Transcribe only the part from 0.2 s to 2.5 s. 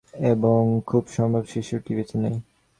এবং খুব সম্ভব শিশুটি বেঁচে নেই।